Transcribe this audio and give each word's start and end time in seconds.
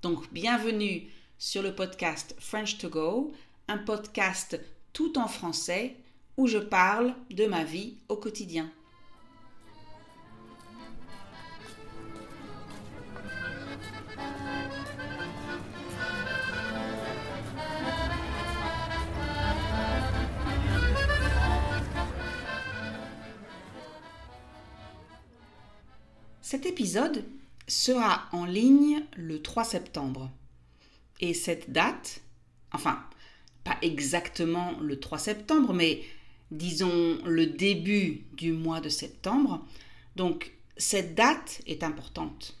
Donc, 0.00 0.32
bienvenue 0.32 1.10
sur 1.38 1.60
le 1.60 1.74
podcast 1.74 2.36
French 2.38 2.78
to 2.78 2.88
Go, 2.88 3.32
un 3.66 3.78
podcast 3.78 4.60
tout 4.92 5.18
en 5.18 5.26
français 5.26 5.96
où 6.36 6.46
je 6.46 6.58
parle 6.58 7.16
de 7.30 7.46
ma 7.46 7.64
vie 7.64 7.96
au 8.08 8.16
quotidien. 8.16 8.70
Cet 26.40 26.66
épisode 26.66 27.24
sera 27.88 28.28
en 28.32 28.44
ligne 28.44 29.02
le 29.16 29.40
3 29.40 29.64
septembre. 29.64 30.30
Et 31.20 31.32
cette 31.32 31.72
date, 31.72 32.20
enfin, 32.70 33.02
pas 33.64 33.78
exactement 33.80 34.78
le 34.80 35.00
3 35.00 35.16
septembre, 35.16 35.72
mais 35.72 36.02
disons 36.50 37.18
le 37.24 37.46
début 37.46 38.26
du 38.34 38.52
mois 38.52 38.82
de 38.82 38.90
septembre, 38.90 39.66
donc 40.16 40.52
cette 40.76 41.14
date 41.14 41.62
est 41.66 41.82
importante. 41.82 42.58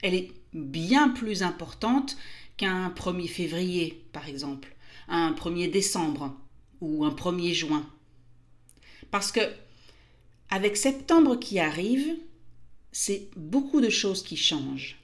Elle 0.00 0.14
est 0.14 0.32
bien 0.52 1.08
plus 1.08 1.42
importante 1.42 2.16
qu'un 2.56 2.90
1er 2.90 3.28
février, 3.28 4.04
par 4.12 4.28
exemple, 4.28 4.76
un 5.08 5.32
1er 5.32 5.72
décembre 5.72 6.36
ou 6.80 7.04
un 7.04 7.10
1er 7.10 7.52
juin. 7.52 7.84
Parce 9.10 9.32
que 9.32 9.40
avec 10.50 10.76
septembre 10.76 11.34
qui 11.36 11.58
arrive, 11.58 12.14
c'est 12.92 13.30
beaucoup 13.36 13.80
de 13.80 13.88
choses 13.88 14.22
qui 14.22 14.36
changent. 14.36 14.98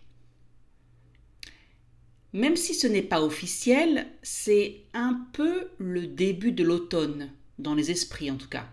Même 2.35 2.57
si 2.57 2.75
ce 2.75 2.87
n'est 2.87 3.03
pas 3.03 3.23
officiel, 3.23 4.07
c'est 4.23 4.83
un 4.93 5.27
peu 5.33 5.71
le 5.79 6.07
début 6.07 6.53
de 6.53 6.63
l'automne, 6.63 7.31
dans 7.59 7.75
les 7.75 7.91
esprits 7.91 8.31
en 8.31 8.37
tout 8.37 8.49
cas. 8.49 8.69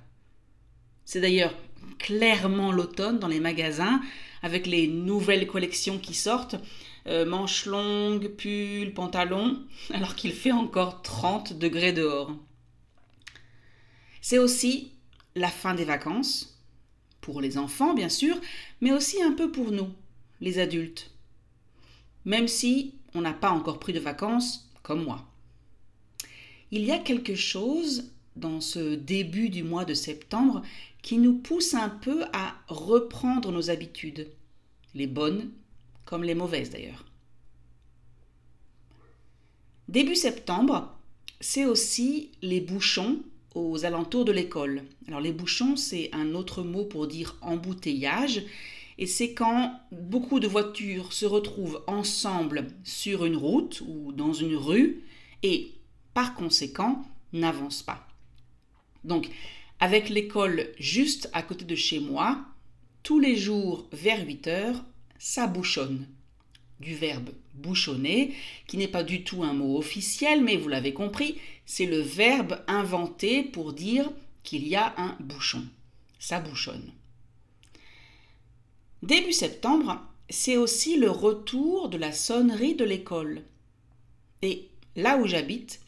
C'est 1.06 1.22
d'ailleurs 1.22 1.56
clairement 1.98 2.72
l'automne 2.72 3.20
dans 3.20 3.30
les 3.30 3.40
magasins, 3.40 4.02
avec 4.42 4.68
les 4.68 4.88
nouvelles 4.88 5.48
collections 5.48 5.98
qui 5.98 6.14
sortent, 6.14 6.58
euh, 7.08 7.26
manches 7.26 7.66
longues, 7.66 8.28
pulls, 8.30 8.94
pantalons, 8.94 9.64
alors 9.94 10.16
qu'il 10.16 10.34
fait 10.34 10.52
encore 10.52 11.02
30 11.02 11.58
degrés 11.58 11.94
dehors. 11.94 12.36
C'est 14.22 14.40
aussi 14.40 14.92
la 15.36 15.50
fin 15.50 15.76
des 15.76 15.86
vacances, 15.86 16.55
les 17.42 17.58
enfants 17.58 17.94
bien 17.94 18.10
sûr, 18.10 18.40
mais 18.82 18.92
aussi 18.92 19.22
un 19.22 19.32
peu 19.32 19.52
pour 19.52 19.72
nous, 19.72 19.90
les 20.42 20.60
adultes. 20.60 21.12
Même 22.24 22.48
si 22.48 22.96
on 23.14 23.22
n'a 23.22 23.34
pas 23.34 23.52
encore 23.52 23.80
pris 23.80 23.94
de 23.94 24.00
vacances, 24.00 24.70
comme 24.84 25.04
moi. 25.04 25.26
Il 26.72 26.84
y 26.84 26.92
a 26.92 27.00
quelque 27.00 27.36
chose 27.36 28.12
dans 28.36 28.62
ce 28.62 28.96
début 28.96 29.50
du 29.50 29.64
mois 29.64 29.86
de 29.86 29.94
septembre 29.94 30.62
qui 31.02 31.18
nous 31.18 31.38
pousse 31.38 31.74
un 31.74 31.90
peu 31.90 32.24
à 32.34 32.56
reprendre 32.68 33.52
nos 33.52 33.70
habitudes, 33.70 34.28
les 34.94 35.08
bonnes 35.08 35.52
comme 36.04 36.24
les 36.24 36.36
mauvaises 36.36 36.70
d'ailleurs. 36.70 37.06
Début 39.88 40.16
septembre, 40.16 40.96
c'est 41.40 41.66
aussi 41.66 42.32
les 42.42 42.62
bouchons 42.62 43.22
aux 43.56 43.86
alentours 43.86 44.26
de 44.26 44.32
l'école. 44.32 44.84
Alors 45.08 45.22
les 45.22 45.32
bouchons, 45.32 45.76
c'est 45.76 46.10
un 46.14 46.36
autre 46.36 46.62
mot 46.62 46.86
pour 46.86 47.08
dire 47.08 47.38
embouteillage, 47.42 48.44
et 48.98 49.08
c'est 49.08 49.34
quand 49.34 49.80
beaucoup 49.92 50.40
de 50.40 50.48
voitures 50.48 51.12
se 51.12 51.26
retrouvent 51.26 51.84
ensemble 51.88 52.68
sur 52.84 53.26
une 53.26 53.36
route 53.36 53.82
ou 53.88 54.12
dans 54.12 54.34
une 54.34 54.56
rue, 54.56 55.04
et 55.42 55.74
par 56.14 56.36
conséquent 56.36 57.04
n'avancent 57.34 57.84
pas. 57.84 58.08
Donc, 59.04 59.30
avec 59.80 60.10
l'école 60.10 60.70
juste 60.80 61.30
à 61.34 61.42
côté 61.42 61.66
de 61.66 61.76
chez 61.76 62.00
moi, 62.00 62.46
tous 63.04 63.20
les 63.20 63.36
jours 63.36 63.88
vers 63.92 64.26
8 64.26 64.48
heures, 64.48 64.84
ça 65.20 65.48
bouchonne. 65.48 66.08
Du 66.80 66.96
verbe 66.96 67.30
bouchonner, 67.54 68.34
qui 68.68 68.78
n'est 68.78 68.88
pas 68.88 69.04
du 69.04 69.24
tout 69.24 69.44
un 69.44 69.54
mot 69.54 69.78
officiel, 69.78 70.44
mais 70.44 70.58
vous 70.58 70.68
l'avez 70.68 70.94
compris, 70.94 71.38
c'est 71.66 71.86
le 71.86 72.00
verbe 72.00 72.64
inventé 72.68 73.44
pour 73.44 73.74
dire 73.74 74.12
qu'il 74.44 74.68
y 74.68 74.76
a 74.76 74.94
un 74.98 75.16
bouchon. 75.20 75.66
Ça 76.20 76.40
bouchonne. 76.40 76.92
Début 79.04 79.34
septembre, 79.34 80.02
c'est 80.30 80.58
aussi 80.58 80.98
le 80.98 81.10
retour 81.10 81.90
de 81.90 81.98
la 81.98 82.12
sonnerie 82.12 82.76
de 82.76 82.86
l'école. 82.86 83.44
Et 84.42 84.70
là 84.96 85.18
où 85.18 85.28
j'habite, 85.28 85.80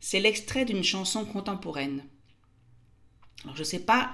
c'est 0.00 0.20
l'extrait 0.20 0.64
d'une 0.64 0.84
chanson 0.84 1.24
contemporaine. 1.24 2.04
Alors 3.44 3.56
je 3.56 3.62
ne 3.62 3.66
sais 3.66 3.80
pas 3.80 4.12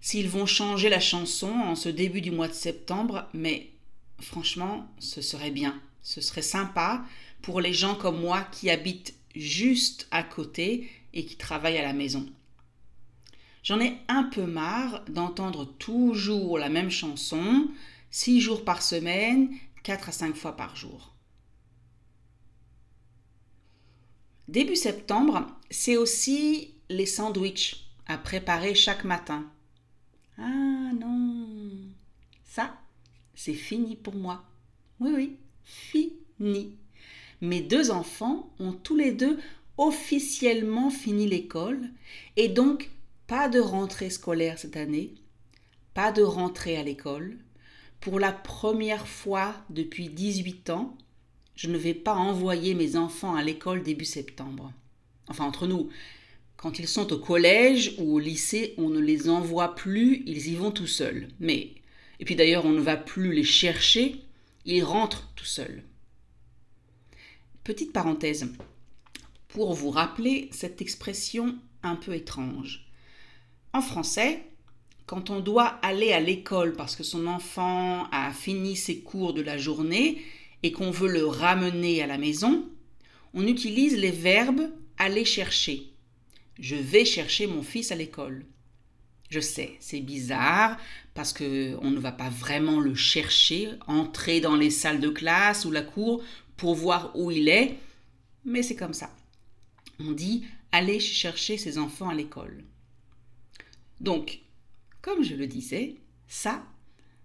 s'ils 0.00 0.28
vont 0.28 0.46
changer 0.46 0.88
la 0.88 1.00
chanson 1.00 1.50
en 1.50 1.74
ce 1.74 1.88
début 1.88 2.20
du 2.20 2.30
mois 2.30 2.48
de 2.48 2.54
septembre, 2.54 3.28
mais 3.34 3.70
franchement, 4.20 4.88
ce 4.98 5.22
serait 5.22 5.50
bien. 5.50 5.80
Ce 6.02 6.20
serait 6.20 6.42
sympa 6.42 7.04
pour 7.42 7.60
les 7.60 7.72
gens 7.72 7.94
comme 7.94 8.20
moi 8.20 8.42
qui 8.42 8.70
habitent 8.70 9.14
juste 9.34 10.08
à 10.10 10.22
côté 10.22 10.90
et 11.12 11.24
qui 11.24 11.36
travaille 11.36 11.78
à 11.78 11.82
la 11.82 11.92
maison. 11.92 12.26
J'en 13.62 13.80
ai 13.80 13.98
un 14.08 14.24
peu 14.24 14.46
marre 14.46 15.04
d'entendre 15.06 15.64
toujours 15.64 16.58
la 16.58 16.68
même 16.68 16.90
chanson, 16.90 17.68
six 18.10 18.40
jours 18.40 18.64
par 18.64 18.82
semaine, 18.82 19.50
quatre 19.82 20.08
à 20.08 20.12
cinq 20.12 20.34
fois 20.34 20.56
par 20.56 20.76
jour. 20.76 21.14
Début 24.48 24.76
septembre, 24.76 25.46
c'est 25.70 25.96
aussi 25.96 26.74
les 26.88 27.06
sandwichs 27.06 27.86
à 28.06 28.18
préparer 28.18 28.74
chaque 28.74 29.04
matin. 29.04 29.48
Ah 30.38 30.90
non, 30.98 31.46
ça, 32.44 32.74
c'est 33.42 33.54
fini 33.54 33.96
pour 33.96 34.14
moi. 34.14 34.44
Oui, 35.00 35.12
oui, 35.14 35.36
fini. 35.64 36.74
Mes 37.40 37.62
deux 37.62 37.90
enfants 37.90 38.52
ont 38.58 38.72
tous 38.72 38.96
les 38.96 39.12
deux 39.12 39.38
officiellement 39.78 40.90
fini 40.90 41.26
l'école 41.26 41.88
et 42.36 42.48
donc 42.48 42.90
pas 43.26 43.48
de 43.48 43.58
rentrée 43.58 44.10
scolaire 44.10 44.58
cette 44.58 44.76
année, 44.76 45.14
pas 45.94 46.12
de 46.12 46.20
rentrée 46.20 46.76
à 46.76 46.82
l'école. 46.82 47.38
Pour 48.00 48.20
la 48.20 48.32
première 48.32 49.08
fois 49.08 49.54
depuis 49.70 50.10
18 50.10 50.68
ans, 50.68 50.94
je 51.56 51.70
ne 51.70 51.78
vais 51.78 51.94
pas 51.94 52.16
envoyer 52.16 52.74
mes 52.74 52.96
enfants 52.96 53.36
à 53.36 53.42
l'école 53.42 53.82
début 53.82 54.04
septembre. 54.04 54.70
Enfin, 55.28 55.46
entre 55.46 55.66
nous, 55.66 55.88
quand 56.58 56.78
ils 56.78 56.88
sont 56.88 57.10
au 57.10 57.18
collège 57.18 57.94
ou 57.96 58.16
au 58.16 58.18
lycée, 58.18 58.74
on 58.76 58.90
ne 58.90 59.00
les 59.00 59.30
envoie 59.30 59.74
plus, 59.74 60.24
ils 60.26 60.48
y 60.48 60.56
vont 60.56 60.72
tout 60.72 60.86
seuls. 60.86 61.28
Mais, 61.40 61.79
et 62.20 62.24
puis 62.24 62.36
d'ailleurs, 62.36 62.66
on 62.66 62.70
ne 62.70 62.80
va 62.80 62.96
plus 62.96 63.32
les 63.32 63.44
chercher, 63.44 64.22
ils 64.66 64.84
rentrent 64.84 65.32
tout 65.34 65.46
seuls. 65.46 65.82
Petite 67.64 67.92
parenthèse, 67.92 68.46
pour 69.48 69.72
vous 69.72 69.90
rappeler 69.90 70.50
cette 70.52 70.82
expression 70.82 71.56
un 71.82 71.96
peu 71.96 72.14
étrange. 72.14 72.86
En 73.72 73.80
français, 73.80 74.44
quand 75.06 75.30
on 75.30 75.40
doit 75.40 75.78
aller 75.82 76.12
à 76.12 76.20
l'école 76.20 76.74
parce 76.74 76.94
que 76.94 77.02
son 77.02 77.26
enfant 77.26 78.06
a 78.12 78.32
fini 78.32 78.76
ses 78.76 79.00
cours 79.00 79.32
de 79.32 79.40
la 79.40 79.56
journée 79.56 80.22
et 80.62 80.72
qu'on 80.72 80.90
veut 80.90 81.10
le 81.10 81.24
ramener 81.24 82.02
à 82.02 82.06
la 82.06 82.18
maison, 82.18 82.68
on 83.32 83.46
utilise 83.46 83.96
les 83.96 84.10
verbes 84.10 84.70
aller 84.98 85.24
chercher. 85.24 85.90
Je 86.58 86.76
vais 86.76 87.06
chercher 87.06 87.46
mon 87.46 87.62
fils 87.62 87.90
à 87.92 87.96
l'école. 87.96 88.44
Je 89.30 89.40
sais, 89.40 89.76
c'est 89.78 90.00
bizarre 90.00 90.76
parce 91.14 91.32
que 91.32 91.76
on 91.82 91.90
ne 91.90 92.00
va 92.00 92.10
pas 92.10 92.28
vraiment 92.30 92.80
le 92.80 92.96
chercher, 92.96 93.70
entrer 93.86 94.40
dans 94.40 94.56
les 94.56 94.70
salles 94.70 95.00
de 95.00 95.08
classe 95.08 95.64
ou 95.64 95.70
la 95.70 95.82
cour 95.82 96.22
pour 96.56 96.74
voir 96.74 97.16
où 97.16 97.30
il 97.30 97.48
est, 97.48 97.76
mais 98.44 98.62
c'est 98.62 98.76
comme 98.76 98.92
ça. 98.92 99.14
On 100.00 100.12
dit 100.12 100.44
aller 100.72 100.98
chercher 100.98 101.56
ses 101.58 101.78
enfants 101.78 102.08
à 102.08 102.14
l'école. 102.14 102.64
Donc, 104.00 104.40
comme 105.00 105.22
je 105.22 105.34
le 105.34 105.46
disais, 105.46 105.96
ça, 106.26 106.64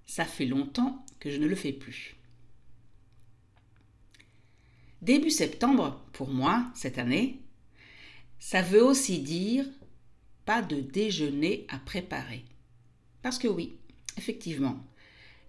ça 0.05 0.25
fait 0.25 0.45
longtemps 0.45 1.03
que 1.19 1.31
je 1.31 1.37
ne 1.37 1.47
le 1.47 1.55
fais 1.55 1.73
plus. 1.73 2.15
début 5.01 5.29
septembre, 5.29 6.03
pour 6.13 6.29
moi, 6.29 6.65
cette 6.73 6.97
année, 6.97 7.39
ça 8.39 8.61
veut 8.61 8.83
aussi 8.83 9.19
dire 9.19 9.65
pas 10.45 10.61
de 10.61 10.79
déjeuner 10.79 11.65
à 11.69 11.77
préparer. 11.79 12.45
Parce 13.21 13.39
que 13.39 13.47
oui, 13.47 13.75
effectivement, 14.17 14.77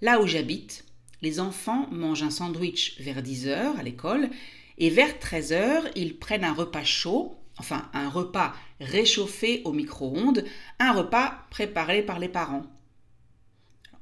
là 0.00 0.20
où 0.20 0.26
j'habite, 0.26 0.84
les 1.22 1.40
enfants 1.40 1.88
mangent 1.90 2.22
un 2.22 2.30
sandwich 2.30 3.00
vers 3.00 3.22
10h 3.22 3.76
à 3.78 3.82
l'école 3.82 4.30
et 4.78 4.90
vers 4.90 5.18
13h, 5.18 5.90
ils 5.94 6.18
prennent 6.18 6.44
un 6.44 6.52
repas 6.52 6.84
chaud, 6.84 7.36
enfin 7.58 7.88
un 7.94 8.08
repas 8.08 8.54
réchauffé 8.80 9.62
au 9.64 9.72
micro-ondes, 9.72 10.44
un 10.78 10.92
repas 10.92 11.46
préparé 11.50 12.02
par 12.02 12.18
les 12.18 12.28
parents. 12.28 12.66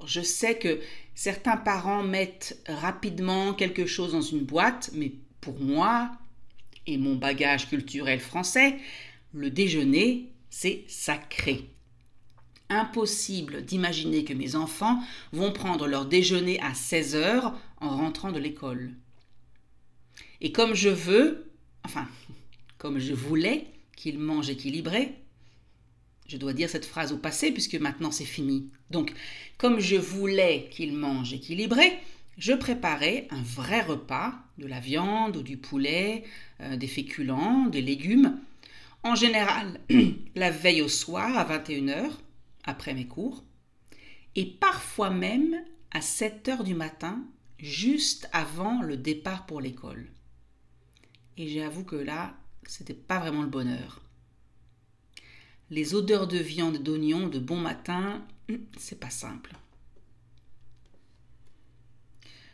je 0.06 0.20
sais 0.20 0.58
que 0.58 0.81
certains 1.14 1.56
parents 1.56 2.02
mettent 2.02 2.61
rapidement 2.67 3.55
quelque 3.55 3.87
chose 3.87 4.12
dans 4.12 4.20
une 4.20 4.44
boîte, 4.44 4.90
mais 4.93 5.12
pour 5.40 5.58
moi 5.61 6.11
et 6.87 6.99
mon 6.99 7.14
bagage 7.14 7.69
culturel 7.69 8.20
français, 8.20 8.76
le 9.32 9.50
déjeuner, 9.50 10.34
c'est 10.56 10.85
sacré. 10.87 11.69
Impossible 12.69 13.65
d'imaginer 13.65 14.23
que 14.23 14.33
mes 14.33 14.55
enfants 14.55 15.03
vont 15.33 15.51
prendre 15.51 15.89
leur 15.89 16.06
déjeuner 16.06 16.61
à 16.61 16.75
16 16.75 17.17
heures 17.17 17.59
en 17.81 17.97
rentrant 17.97 18.31
de 18.31 18.39
l'école. 18.39 18.93
Et 20.41 20.53
comme 20.53 20.75
je 20.75 20.91
veux, 20.91 21.51
enfin, 21.83 22.06
comme 22.79 23.01
je 23.01 23.15
voulais 23.15 23.67
qu'ils 23.97 24.21
mangent 24.21 24.49
équilibré, 24.49 25.17
je 26.29 26.37
dois 26.37 26.53
dire 26.53 26.71
cette 26.71 26.87
phrase 26.87 27.12
au 27.12 27.19
passé 27.19 27.50
puisque 27.50 27.75
maintenant 27.75 28.12
c'est 28.12 28.25
fini. 28.25 28.71
Donc, 28.91 29.12
comme 29.59 29.81
je 29.81 29.97
voulais 29.97 30.69
qu'ils 30.71 30.95
mangent 30.95 31.33
équilibré, 31.35 31.99
je 32.39 32.53
préparais 32.53 33.27
un 33.31 33.43
vrai 33.43 33.83
repas, 33.83 34.35
de 34.59 34.69
la 34.69 34.79
viande 34.79 35.37
ou 35.37 35.43
du 35.43 35.57
poulet, 35.57 36.23
euh, 36.61 36.77
des 36.77 36.87
féculents, 36.87 37.67
des 37.67 37.83
légumes, 37.83 38.39
en 39.05 39.15
général 39.15 39.79
la 40.35 40.51
veille 40.51 40.83
au 40.83 40.89
soir 40.89 41.37
à 41.37 41.59
21h, 41.59 42.11
après 42.65 42.95
mes 42.95 43.06
cours, 43.06 43.45
et 44.35 44.47
parfois 44.47 45.11
même 45.11 45.62
à 45.93 46.01
7h 46.01 46.65
du 46.65 46.75
matin, 46.75 47.23
juste 47.59 48.29
avant 48.33 48.83
le 48.83 48.97
départ 48.97 49.47
pour 49.47 49.61
l'école. 49.61 50.09
Et 51.37 51.49
j'avoue 51.49 51.85
que 51.85 51.97
là, 51.97 52.35
c'était 52.67 52.95
pas 52.95 53.21
vraiment 53.21 53.43
le 53.43 53.49
bonheur. 53.49 54.01
Les 55.71 55.95
odeurs 55.95 56.27
de 56.27 56.39
viande 56.39 56.77
et 56.77 56.81
d'oignon 56.81 57.29
de 57.29 57.39
bon 57.39 57.57
matin, 57.57 58.25
hum, 58.49 58.59
c'est 58.79 58.99
pas 58.99 59.11
simple. 59.11 59.55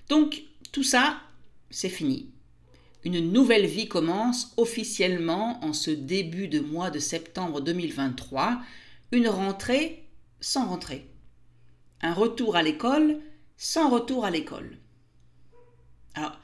Donc, 0.08 0.43
tout 0.73 0.82
ça, 0.82 1.20
c'est 1.70 1.88
fini. 1.88 2.31
Une 3.02 3.32
nouvelle 3.32 3.64
vie 3.64 3.88
commence 3.88 4.52
officiellement 4.58 5.64
en 5.64 5.73
ce 5.73 5.91
début 5.91 6.49
de 6.49 6.61
mois 6.61 6.91
de 6.91 6.99
septembre 6.99 7.62
2023, 7.62 8.61
une 9.12 9.29
rentrée 9.29 10.05
sans 10.41 10.67
rentrée. 10.67 11.06
Un 12.02 12.12
retour 12.12 12.56
à 12.56 12.62
l'école 12.62 13.20
sans 13.56 13.88
retour 13.88 14.26
à 14.26 14.31
l'école. 14.31 14.76
Alors, 16.14 16.38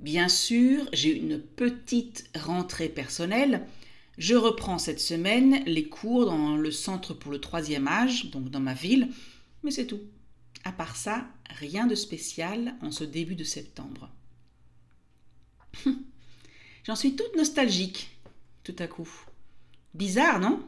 bien 0.00 0.28
sûr, 0.28 0.88
j'ai 0.92 1.16
une 1.16 1.40
petite 1.40 2.28
rentrée 2.36 2.88
personnelle. 2.88 3.64
Je 4.18 4.34
reprends 4.34 4.78
cette 4.78 5.00
semaine 5.00 5.62
les 5.66 5.88
cours 5.88 6.26
dans 6.26 6.56
le 6.56 6.70
centre 6.72 7.14
pour 7.14 7.30
le 7.30 7.40
troisième 7.40 7.86
âge, 7.86 8.30
donc 8.30 8.50
dans 8.50 8.60
ma 8.60 8.74
ville, 8.74 9.08
mais 9.62 9.70
c'est 9.70 9.86
tout. 9.86 10.00
À 10.64 10.72
part 10.72 10.96
ça, 10.96 11.26
rien 11.48 11.86
de 11.86 11.94
spécial 11.94 12.74
en 12.82 12.90
ce 12.90 13.04
début 13.04 13.36
de 13.36 13.44
septembre. 13.44 14.10
J'en 16.84 16.96
suis 16.96 17.14
toute 17.16 17.36
nostalgique, 17.36 18.10
tout 18.64 18.76
à 18.78 18.86
coup. 18.86 19.08
Bizarre, 19.94 20.40
non? 20.40 20.66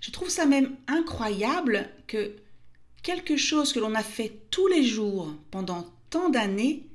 Je 0.00 0.10
trouve 0.10 0.30
ça 0.30 0.46
même 0.46 0.76
incroyable 0.88 1.88
que 2.06 2.36
quelque 3.02 3.36
chose 3.36 3.72
que 3.72 3.80
l'on 3.80 3.94
a 3.94 4.02
fait 4.02 4.32
tous 4.50 4.66
les 4.66 4.84
jours 4.84 5.34
pendant 5.50 5.92
tant 6.10 6.28
d'années 6.28 6.86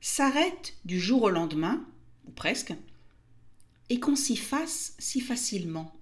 s'arrête 0.00 0.74
du 0.84 1.00
jour 1.00 1.22
au 1.24 1.30
lendemain, 1.30 1.84
ou 2.26 2.30
presque, 2.30 2.74
et 3.88 4.00
qu'on 4.00 4.16
s'y 4.16 4.36
fasse 4.36 4.94
si 4.98 5.20
facilement. 5.20 5.92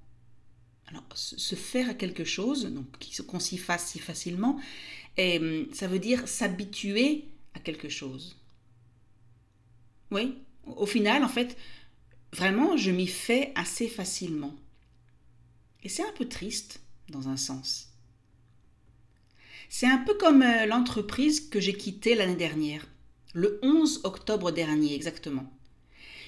Alors, 0.87 1.05
se 1.15 1.55
faire 1.55 1.89
à 1.89 1.95
quelque 1.95 2.25
chose, 2.25 2.67
donc 2.67 2.87
qu'on 3.27 3.41
s'y 3.41 3.59
fasse 3.59 3.89
si 3.89 3.99
facilement, 3.99 4.61
hum, 5.19 5.67
ça 5.73 5.89
veut 5.89 5.99
dire 5.99 6.29
s'habituer 6.29 7.29
à 7.55 7.61
quelque 7.61 7.89
chose. 7.89 8.37
Oui, 10.11 10.39
au 10.67 10.87
final, 10.87 11.25
en 11.25 11.29
fait, 11.29 11.57
vraiment, 12.33 12.77
je 12.77 12.91
m'y 12.91 13.07
fais 13.07 13.53
assez 13.55 13.89
facilement. 13.89 14.55
Et 15.83 15.89
c'est 15.89 16.07
un 16.07 16.13
peu 16.17 16.27
triste, 16.27 16.81
dans 17.09 17.29
un 17.29 17.37
sens. 17.37 17.91
C'est 19.69 19.87
un 19.87 19.99
peu 19.99 20.15
comme 20.15 20.43
euh, 20.43 20.67
l'entreprise 20.67 21.49
que 21.49 21.61
j'ai 21.61 21.75
quittée 21.75 22.15
l'année 22.15 22.37
dernière, 22.37 22.87
le 23.33 23.59
11 23.63 24.03
octobre 24.05 24.53
dernier 24.53 24.95
exactement. 24.95 25.51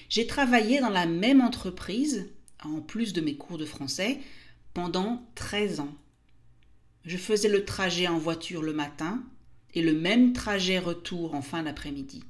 J'ai 0.09 0.27
travaillé 0.27 0.79
dans 0.79 0.89
la 0.89 1.05
même 1.05 1.41
entreprise, 1.41 2.29
en 2.63 2.81
plus 2.81 3.13
de 3.13 3.21
mes 3.21 3.35
cours 3.35 3.57
de 3.57 3.65
français, 3.65 4.19
pendant 4.73 5.25
13 5.35 5.79
ans. 5.79 5.95
Je 7.05 7.17
faisais 7.17 7.49
le 7.49 7.65
trajet 7.65 8.07
en 8.07 8.17
voiture 8.17 8.61
le 8.61 8.73
matin 8.73 9.23
et 9.73 9.81
le 9.81 9.93
même 9.93 10.33
trajet 10.33 10.79
retour 10.79 11.33
en 11.35 11.41
fin 11.41 11.63
d'après-midi. 11.63 12.23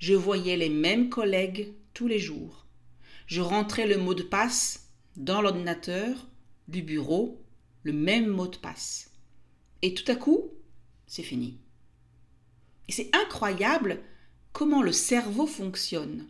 Je 0.00 0.14
voyais 0.14 0.56
les 0.56 0.70
mêmes 0.70 1.10
collègues 1.10 1.74
tous 1.92 2.08
les 2.08 2.18
jours. 2.18 2.64
Je 3.26 3.42
rentrais 3.42 3.86
le 3.86 3.98
mot 3.98 4.14
de 4.14 4.22
passe 4.22 4.88
dans 5.16 5.42
l'ordinateur 5.42 6.26
du 6.68 6.80
bureau, 6.80 7.38
le 7.82 7.92
même 7.92 8.26
mot 8.26 8.48
de 8.48 8.56
passe. 8.56 9.10
Et 9.82 9.92
tout 9.92 10.10
à 10.10 10.16
coup, 10.16 10.48
c'est 11.06 11.22
fini. 11.22 11.58
Et 12.88 12.92
c'est 12.92 13.14
incroyable 13.14 14.00
comment 14.54 14.82
le 14.82 14.90
cerveau 14.90 15.46
fonctionne. 15.46 16.26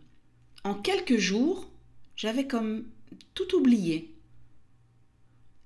En 0.65 0.75
quelques 0.75 1.17
jours, 1.17 1.71
j'avais 2.17 2.47
comme 2.47 2.83
tout 3.35 3.55
oublié. 3.55 4.13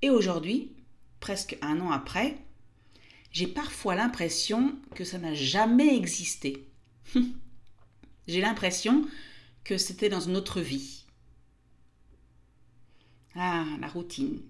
Et 0.03 0.11
aujourd'hui, 0.11 0.73
presque 1.19 1.57
un 1.63 1.81
an 1.81 1.89
après, 1.89 2.37
j'ai 3.31 3.47
parfois 3.47 3.95
l'impression 3.95 4.75
que 4.93 5.03
ça 5.03 5.17
n'a 5.17 5.33
jamais 5.33 5.97
existé. 5.97 6.67
J'ai 8.27 8.41
l'impression 8.41 9.05
que 9.63 9.77
c'était 9.77 10.09
dans 10.09 10.19
une 10.19 10.37
autre 10.37 10.61
vie. 10.61 11.03
Ah, 13.35 13.65
la 13.81 13.87
routine. 13.87 14.41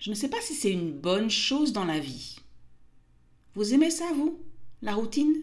Je 0.00 0.10
ne 0.10 0.14
sais 0.14 0.28
pas 0.28 0.40
si 0.40 0.54
c'est 0.54 0.70
une 0.70 0.92
bonne 0.92 1.30
chose 1.30 1.72
dans 1.72 1.84
la 1.84 1.98
vie. 1.98 2.36
Vous 3.54 3.74
aimez 3.74 3.90
ça, 3.90 4.04
vous, 4.14 4.38
la 4.82 4.94
routine? 4.94 5.34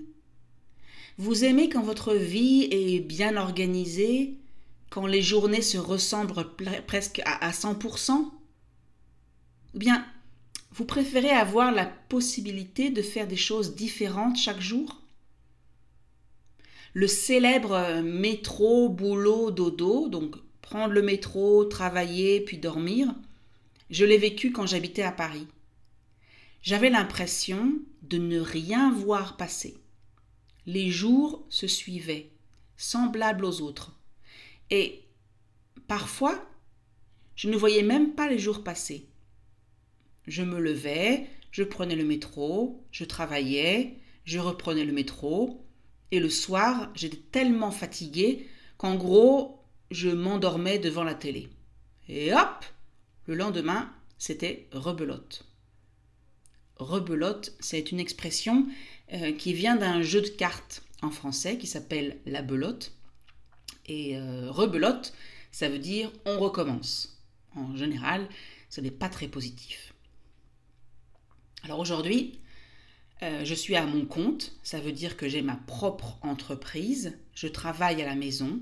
Vous 1.18 1.44
aimez 1.44 1.70
quand 1.70 1.82
votre 1.82 2.14
vie 2.14 2.68
est 2.72 3.00
bien 3.00 3.38
organisée, 3.38 4.38
quand 4.90 5.08
les 5.08 5.22
journées 5.22 5.62
se 5.62 5.78
ressemblent 5.78 6.46
presque 6.88 7.22
à 7.26 7.52
100% 7.52 8.32
Ou 9.74 9.78
bien, 9.80 10.06
vous 10.72 10.86
préférez 10.86 11.32
avoir 11.32 11.72
la 11.72 11.86
possibilité 11.86 12.90
de 12.90 13.02
faire 13.02 13.28
des 13.28 13.38
choses 13.38 13.76
différentes 13.76 14.38
chaque 14.38 14.62
jour? 14.62 15.01
Le 16.94 17.08
célèbre 17.08 17.74
euh, 17.74 18.02
métro, 18.02 18.90
boulot, 18.90 19.52
dodo, 19.52 20.10
donc 20.10 20.36
prendre 20.62 20.94
le 20.94 21.02
métro, 21.02 21.66
travailler, 21.66 22.42
puis 22.42 22.58
dormir, 22.58 23.14
je 23.90 24.06
l'ai 24.06 24.18
vécu 24.18 24.52
quand 24.52 24.66
j'habitais 24.66 25.04
à 25.04 25.12
Paris. 25.12 25.48
J'avais 26.62 26.90
l'impression 26.90 27.74
de 28.04 28.18
ne 28.18 28.40
rien 28.40 28.92
voir 28.92 29.38
passer. 29.38 29.76
Les 30.66 30.90
jours 30.90 31.46
se 31.50 31.68
suivaient, 31.68 32.30
semblables 32.78 33.46
aux 33.46 33.62
autres. 33.62 33.94
Et 34.70 35.02
parfois, 35.88 36.48
je 37.36 37.50
ne 37.50 37.58
voyais 37.58 37.84
même 37.84 38.14
pas 38.14 38.30
les 38.30 38.38
jours 38.38 38.64
passer. 38.64 39.08
Je 40.28 40.44
me 40.44 40.60
levais, 40.60 41.28
je 41.52 41.64
prenais 41.64 41.96
le 41.96 42.06
métro, 42.06 42.84
je 42.92 43.04
travaillais, 43.04 43.98
je 44.24 44.40
reprenais 44.40 44.86
le 44.86 44.94
métro, 44.94 45.61
et 46.12 46.20
le 46.20 46.30
soir, 46.30 46.92
j'étais 46.94 47.22
tellement 47.32 47.72
fatiguée 47.72 48.48
qu'en 48.78 48.96
gros, 48.96 49.64
je 49.92 50.10
m'endormais 50.10 50.80
devant 50.80 51.04
la 51.04 51.16
télé. 51.16 51.50
Et 52.08 52.34
hop, 52.34 52.66
le 53.28 53.36
lendemain, 53.36 53.94
c'était 54.18 54.68
rebelote. 54.72 55.46
Rebelote, 56.78 57.54
c'est 57.60 57.92
une 57.92 58.00
expression 58.00 58.68
euh, 59.14 59.32
qui 59.32 59.54
vient 59.54 59.76
d'un 59.76 60.02
jeu 60.02 60.22
de 60.22 60.28
cartes 60.28 60.84
en 61.02 61.12
français 61.12 61.58
qui 61.58 61.68
s'appelle 61.68 62.20
la 62.26 62.42
belote. 62.42 62.94
Et 63.86 64.18
euh, 64.18 64.52
rebelote, 64.52 65.14
ça 65.52 65.70
veut 65.70 65.80
dire 65.80 66.12
on 66.26 66.40
recommence. 66.40 67.22
En 67.56 67.76
général, 67.76 68.28
ce 68.70 68.82
n'est 68.82 68.92
pas 68.92 69.10
très 69.10 69.28
positif. 69.28 69.94
Alors 71.64 71.80
aujourd'hui, 71.80 72.40
euh, 73.24 73.46
je 73.46 73.54
suis 73.54 73.76
à 73.76 73.86
mon 73.86 74.06
compte, 74.06 74.54
ça 74.64 74.80
veut 74.80 74.92
dire 74.92 75.16
que 75.16 75.30
j'ai 75.30 75.42
ma 75.42 75.56
propre 75.56 76.18
entreprise, 76.24 77.18
je 77.36 77.48
travaille 77.48 78.02
à 78.02 78.06
la 78.06 78.16
maison, 78.16 78.60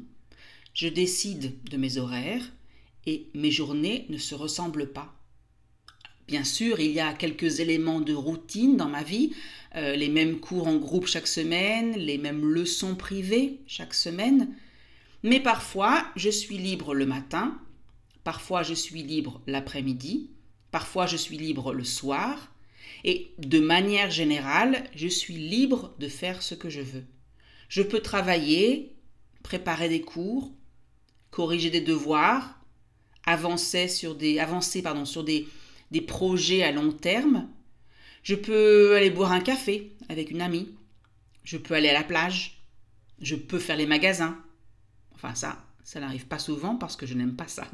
je 0.74 0.88
décide 0.88 1.64
de 1.70 1.78
mes 1.78 1.98
horaires 1.98 2.52
et 3.06 3.28
mes 3.34 3.52
journées 3.52 4.06
ne 4.10 4.18
se 4.18 4.36
ressemblent 4.36 4.92
pas. 4.92 5.16
Bien 6.28 6.44
sûr, 6.44 6.80
il 6.80 6.92
y 6.92 7.00
a 7.00 7.14
quelques 7.14 7.60
éléments 7.60 8.02
de 8.02 8.14
routine 8.14 8.78
dans 8.78 8.90
ma 8.90 9.02
vie, 9.02 9.34
euh, 9.76 9.96
les 9.96 10.10
mêmes 10.10 10.40
cours 10.40 10.68
en 10.68 10.76
groupe 10.76 11.08
chaque 11.08 11.28
semaine, 11.28 11.94
les 11.98 12.18
mêmes 12.18 12.46
leçons 12.46 12.96
privées 12.96 13.62
chaque 13.66 13.94
semaine, 13.94 14.56
mais 15.24 15.40
parfois 15.40 16.06
je 16.16 16.30
suis 16.30 16.58
libre 16.58 16.94
le 16.94 17.06
matin, 17.06 17.60
parfois 18.24 18.62
je 18.62 18.74
suis 18.74 19.04
libre 19.04 19.42
l'après-midi, 19.48 20.30
parfois 20.72 21.08
je 21.08 21.18
suis 21.18 21.38
libre 21.38 21.74
le 21.74 21.84
soir, 21.84 22.54
et 23.04 23.34
de 23.38 23.60
manière 23.60 24.12
générale, 24.12 24.84
je 24.96 25.08
suis 25.08 25.36
libre 25.36 25.96
de 26.00 26.08
faire 26.08 26.42
ce 26.42 26.56
que 26.56 26.70
je 26.70 26.82
veux. 26.82 27.06
Je 27.70 27.82
peux 27.82 28.00
travailler, 28.00 28.96
préparer 29.44 29.90
des 29.90 30.02
cours, 30.02 30.52
corriger 31.32 31.70
des 31.70 31.82
devoirs, 31.82 32.60
avancer 33.26 33.88
sur 33.88 34.16
des, 34.16 34.40
avancer, 34.40 34.82
pardon, 34.82 35.06
sur 35.06 35.24
des, 35.24 35.48
des 35.92 36.02
projets 36.02 36.64
à 36.64 36.72
long 36.72 36.92
terme. 36.92 37.48
Je 38.24 38.36
peux 38.36 38.96
aller 38.96 39.12
boire 39.12 39.32
un 39.32 39.40
café 39.40 39.96
avec 40.10 40.32
une 40.32 40.42
amie. 40.42 40.70
Je 41.44 41.58
peux 41.58 41.74
aller 41.74 41.90
à 41.90 41.94
la 41.94 42.04
plage. 42.04 42.62
Je 43.22 43.36
peux 43.36 43.60
faire 43.60 43.78
les 43.78 43.86
magasins. 43.86 44.38
Enfin 45.14 45.36
ça, 45.36 45.66
ça 45.84 46.00
n'arrive 46.00 46.28
pas 46.28 46.40
souvent 46.40 46.76
parce 46.76 46.96
que 46.96 47.06
je 47.06 47.14
n'aime 47.14 47.36
pas 47.36 47.48
ça. 47.48 47.70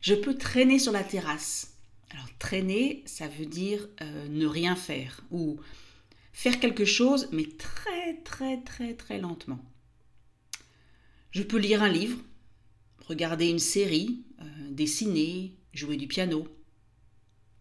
Je 0.00 0.14
peux 0.14 0.36
traîner 0.36 0.78
sur 0.78 0.92
la 0.92 1.04
terrasse 1.04 1.75
alors 2.10 2.28
traîner, 2.38 3.02
ça 3.06 3.28
veut 3.28 3.46
dire 3.46 3.88
euh, 4.00 4.28
ne 4.28 4.46
rien 4.46 4.76
faire 4.76 5.22
ou 5.30 5.58
faire 6.32 6.60
quelque 6.60 6.84
chose 6.84 7.28
mais 7.32 7.46
très 7.58 8.14
très 8.24 8.60
très 8.62 8.94
très 8.94 9.18
lentement. 9.18 9.62
Je 11.32 11.42
peux 11.42 11.58
lire 11.58 11.82
un 11.82 11.88
livre, 11.88 12.18
regarder 13.06 13.48
une 13.48 13.58
série, 13.58 14.24
euh, 14.40 14.70
dessiner, 14.70 15.52
jouer 15.72 15.96
du 15.96 16.06
piano. 16.06 16.48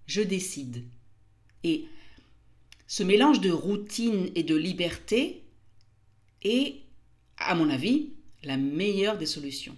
Je 0.06 0.22
décide. 0.22 0.86
Et 1.64 1.86
ce 2.88 3.04
mélange 3.04 3.42
de 3.42 3.50
routine 3.50 4.30
et 4.36 4.44
de 4.44 4.56
liberté 4.56 5.44
est, 6.44 6.84
à 7.38 7.56
mon 7.56 7.70
avis, 7.70 8.14
la 8.44 8.58
meilleure 8.58 9.18
des 9.18 9.26
solutions. 9.26 9.76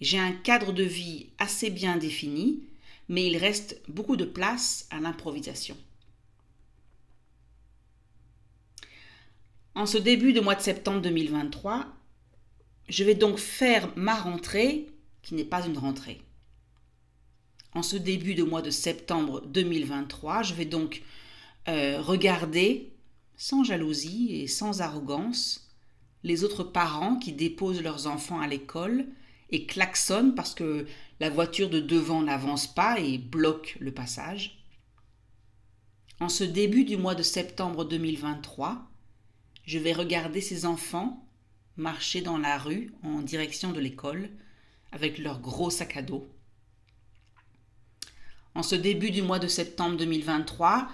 J'ai 0.00 0.18
un 0.18 0.32
cadre 0.32 0.72
de 0.72 0.82
vie 0.84 1.26
assez 1.38 1.70
bien 1.70 1.98
défini 1.98 2.62
mais 3.08 3.26
il 3.26 3.36
reste 3.36 3.80
beaucoup 3.88 4.16
de 4.16 4.24
place 4.24 4.86
à 4.90 5.00
l'improvisation. 5.00 5.76
En 9.74 9.86
ce 9.86 9.98
début 9.98 10.32
de 10.32 10.40
mois 10.40 10.56
de 10.56 10.60
septembre 10.60 11.00
2023, 11.00 11.86
je 12.88 13.04
vais 13.04 13.14
donc 13.14 13.38
faire 13.38 13.92
ma 13.96 14.14
rentrée 14.14 14.88
qui 15.22 15.34
n'est 15.34 15.44
pas 15.44 15.66
une 15.66 15.78
rentrée. 15.78 16.20
En 17.74 17.82
ce 17.82 17.96
début 17.96 18.34
de 18.34 18.42
mois 18.42 18.62
de 18.62 18.70
septembre 18.70 19.42
2023, 19.46 20.42
je 20.42 20.54
vais 20.54 20.64
donc 20.64 21.02
euh, 21.68 22.00
regarder 22.00 22.92
sans 23.36 23.62
jalousie 23.62 24.40
et 24.40 24.46
sans 24.48 24.80
arrogance 24.80 25.68
les 26.24 26.42
autres 26.42 26.64
parents 26.64 27.16
qui 27.16 27.32
déposent 27.32 27.82
leurs 27.82 28.06
enfants 28.06 28.40
à 28.40 28.48
l'école 28.48 29.06
et 29.50 29.66
klaxonnent 29.66 30.34
parce 30.34 30.54
que 30.54 30.86
la 31.20 31.30
voiture 31.30 31.70
de 31.70 31.80
devant 31.80 32.22
n'avance 32.22 32.72
pas 32.72 32.98
et 33.00 33.18
bloque 33.18 33.76
le 33.80 33.92
passage. 33.92 34.64
En 36.20 36.28
ce 36.28 36.44
début 36.44 36.84
du 36.84 36.96
mois 36.96 37.14
de 37.14 37.22
septembre 37.22 37.84
2023, 37.84 38.90
je 39.64 39.78
vais 39.78 39.92
regarder 39.92 40.40
ces 40.40 40.66
enfants 40.66 41.24
marcher 41.76 42.20
dans 42.20 42.38
la 42.38 42.58
rue 42.58 42.92
en 43.04 43.20
direction 43.22 43.72
de 43.72 43.80
l'école 43.80 44.30
avec 44.90 45.18
leur 45.18 45.40
gros 45.40 45.70
sac 45.70 45.96
à 45.96 46.02
dos. 46.02 46.28
En 48.54 48.62
ce 48.62 48.74
début 48.74 49.10
du 49.10 49.22
mois 49.22 49.38
de 49.38 49.46
septembre 49.46 49.96
2023, 49.96 50.88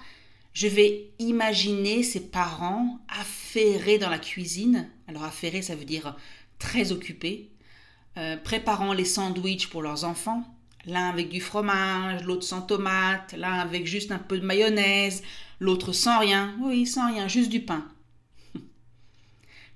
je 0.52 0.68
vais 0.68 1.10
imaginer 1.18 2.02
ces 2.02 2.20
parents 2.28 3.00
affairés 3.08 3.98
dans 3.98 4.10
la 4.10 4.18
cuisine. 4.18 4.90
Alors 5.08 5.24
affairés, 5.24 5.62
ça 5.62 5.74
veut 5.74 5.86
dire 5.86 6.16
très 6.58 6.92
occupés, 6.92 7.50
euh, 8.16 8.36
préparant 8.36 8.92
les 8.92 9.04
sandwichs 9.04 9.68
pour 9.68 9.82
leurs 9.82 10.04
enfants, 10.04 10.44
l'un 10.86 11.08
avec 11.08 11.30
du 11.30 11.40
fromage, 11.40 12.22
l'autre 12.22 12.44
sans 12.44 12.62
tomate, 12.62 13.34
l'un 13.36 13.54
avec 13.54 13.86
juste 13.86 14.12
un 14.12 14.18
peu 14.18 14.38
de 14.38 14.46
mayonnaise, 14.46 15.22
l'autre 15.60 15.92
sans 15.92 16.20
rien, 16.20 16.54
oui, 16.60 16.86
sans 16.86 17.08
rien, 17.08 17.26
juste 17.26 17.50
du 17.50 17.60
pain. 17.60 17.86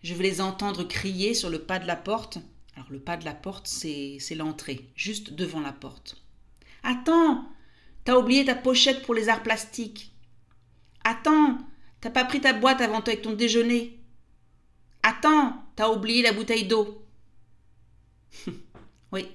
Je 0.02 0.14
vais 0.14 0.24
les 0.24 0.40
entendre 0.40 0.84
crier 0.84 1.34
sur 1.34 1.50
le 1.50 1.58
pas 1.58 1.78
de 1.78 1.86
la 1.86 1.96
porte. 1.96 2.38
Alors 2.76 2.86
le 2.90 3.00
pas 3.00 3.16
de 3.16 3.24
la 3.24 3.34
porte, 3.34 3.66
c'est 3.66 4.20
l'entrée, 4.36 4.88
juste 4.94 5.32
devant 5.32 5.60
la 5.60 5.72
porte. 5.72 6.16
Attends, 6.84 7.44
t'as 8.04 8.16
oublié 8.16 8.44
ta 8.44 8.54
pochette 8.54 9.02
pour 9.02 9.14
les 9.14 9.28
arts 9.28 9.42
plastiques. 9.42 10.12
Attends, 11.02 11.58
t'as 12.00 12.10
pas 12.10 12.24
pris 12.24 12.40
ta 12.40 12.52
boîte 12.52 12.80
avant 12.80 13.00
avec 13.00 13.22
ton 13.22 13.32
déjeuner. 13.32 13.98
Attends, 15.02 15.60
t'as 15.74 15.90
oublié 15.90 16.22
la 16.22 16.32
bouteille 16.32 16.66
d'eau. 16.68 17.04
oui, 19.12 19.26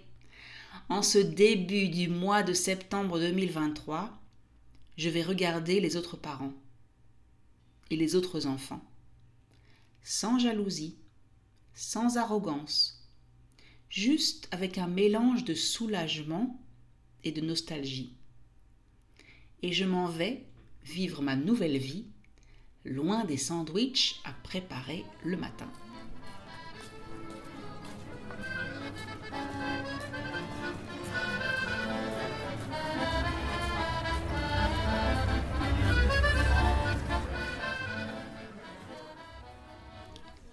en 0.90 1.02
ce 1.02 1.18
début 1.18 1.90
du 1.90 2.08
mois 2.08 2.44
de 2.44 2.54
septembre 2.54 3.20
2023, 3.20 4.20
je 4.98 5.10
vais 5.10 5.24
regarder 5.24 5.80
les 5.80 5.96
autres 5.96 6.18
parents 6.18 6.54
et 7.90 7.96
les 7.96 8.16
autres 8.16 8.46
enfants, 8.46 8.84
sans 10.04 10.40
jalousie, 10.40 10.98
sans 11.74 12.18
arrogance, 12.18 13.08
juste 13.90 14.48
avec 14.52 14.78
un 14.78 14.88
mélange 14.88 15.44
de 15.44 15.54
soulagement 15.54 16.60
et 17.24 17.32
de 17.32 17.42
nostalgie. 17.42 18.14
Et 19.62 19.72
je 19.72 19.86
m'en 19.86 20.08
vais 20.08 20.46
vivre 20.84 21.22
ma 21.22 21.36
nouvelle 21.36 21.78
vie, 21.78 22.06
loin 22.86 23.24
des 23.24 23.38
sandwichs 23.38 24.20
à 24.26 24.34
préparer 24.34 25.06
le 25.24 25.38
matin. 25.38 25.72